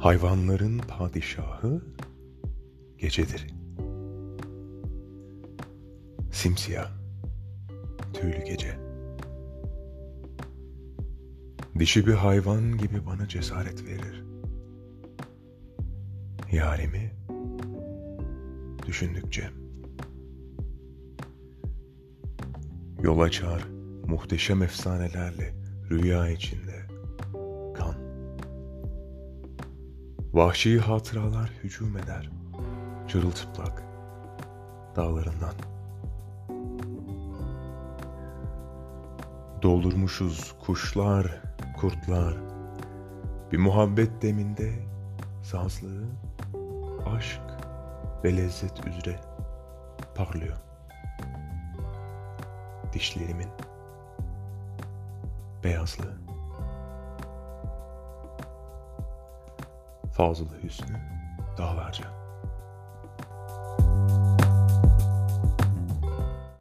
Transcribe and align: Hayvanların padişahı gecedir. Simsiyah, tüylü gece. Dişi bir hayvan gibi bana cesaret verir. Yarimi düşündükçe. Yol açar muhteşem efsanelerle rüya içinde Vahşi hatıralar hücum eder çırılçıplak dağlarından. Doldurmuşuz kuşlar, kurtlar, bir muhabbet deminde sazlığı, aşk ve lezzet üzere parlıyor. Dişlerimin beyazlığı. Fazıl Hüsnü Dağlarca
Hayvanların 0.00 0.78
padişahı 0.78 1.82
gecedir. 2.98 3.46
Simsiyah, 6.32 6.90
tüylü 8.14 8.44
gece. 8.44 8.78
Dişi 11.78 12.06
bir 12.06 12.12
hayvan 12.12 12.78
gibi 12.78 13.06
bana 13.06 13.28
cesaret 13.28 13.84
verir. 13.84 14.24
Yarimi 16.52 17.12
düşündükçe. 18.86 19.50
Yol 23.02 23.20
açar 23.20 23.62
muhteşem 24.06 24.62
efsanelerle 24.62 25.54
rüya 25.90 26.30
içinde 26.30 26.89
Vahşi 30.32 30.78
hatıralar 30.78 31.50
hücum 31.62 31.96
eder 31.96 32.30
çırılçıplak 33.08 33.82
dağlarından. 34.96 35.54
Doldurmuşuz 39.62 40.54
kuşlar, 40.66 41.42
kurtlar, 41.80 42.36
bir 43.52 43.58
muhabbet 43.58 44.22
deminde 44.22 44.72
sazlığı, 45.42 46.04
aşk 47.06 47.40
ve 48.24 48.36
lezzet 48.36 48.86
üzere 48.86 49.20
parlıyor. 50.14 50.56
Dişlerimin 52.92 53.50
beyazlığı. 55.64 56.19
Fazıl 60.20 60.48
Hüsnü 60.62 60.96
Dağlarca 61.58 62.19